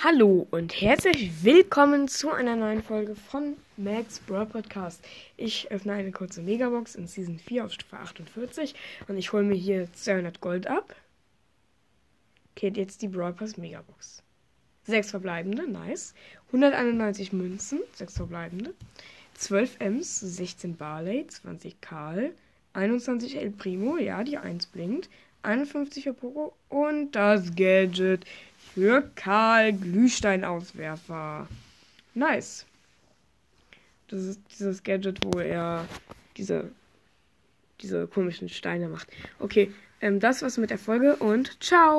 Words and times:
Hallo 0.00 0.46
und 0.52 0.80
herzlich 0.80 1.42
willkommen 1.42 2.06
zu 2.06 2.30
einer 2.30 2.54
neuen 2.54 2.84
Folge 2.84 3.16
von 3.16 3.56
Max 3.76 4.20
Brawl 4.20 4.46
Podcast. 4.46 5.04
Ich 5.36 5.72
öffne 5.72 5.94
eine 5.94 6.12
kurze 6.12 6.40
Megabox 6.40 6.94
in 6.94 7.08
Season 7.08 7.40
4 7.40 7.64
auf 7.64 7.72
Stufe 7.72 7.96
48 7.96 8.76
und 9.08 9.18
ich 9.18 9.32
hole 9.32 9.42
mir 9.42 9.56
hier 9.56 9.92
200 9.92 10.40
Gold 10.40 10.68
ab. 10.68 10.94
Okay, 12.54 12.72
jetzt 12.76 13.02
die 13.02 13.08
Brawl 13.08 13.32
Pass 13.32 13.56
Megabox. 13.56 14.22
6 14.84 15.10
verbleibende, 15.10 15.68
nice. 15.68 16.14
191 16.52 17.32
Münzen, 17.32 17.80
6 17.94 18.18
verbleibende. 18.18 18.74
12 19.34 19.80
Ms, 19.80 20.20
16 20.20 20.76
Barley, 20.76 21.26
20 21.26 21.80
Karl, 21.80 22.30
21 22.72 23.36
El 23.36 23.50
Primo, 23.50 23.96
ja, 23.96 24.22
die 24.22 24.38
1 24.38 24.66
blinkt. 24.66 25.10
51 25.42 26.04
für 26.04 26.14
Poco 26.14 26.54
und 26.68 27.12
das 27.12 27.54
Gadget 27.54 28.24
für 28.78 29.10
Karl 29.16 29.72
Glühsteinauswerfer. 29.72 31.48
Nice. 32.14 32.64
Das 34.06 34.22
ist 34.22 34.40
dieses 34.52 34.84
Gadget, 34.84 35.18
wo 35.24 35.40
er 35.40 35.84
diese, 36.36 36.70
diese 37.80 38.06
komischen 38.06 38.48
Steine 38.48 38.88
macht. 38.88 39.08
Okay, 39.40 39.72
ähm, 40.00 40.20
das 40.20 40.42
war's 40.42 40.58
mit 40.58 40.70
der 40.70 40.78
Folge 40.78 41.16
und 41.16 41.60
ciao. 41.60 41.96